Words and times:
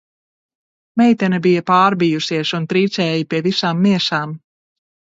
Meitene 1.01 1.39
bija 1.47 1.65
pārbijusies 1.69 2.55
un 2.61 2.67
trīcēja 2.73 3.31
pie 3.35 3.47
visām 3.51 3.89
miesām 3.89 4.37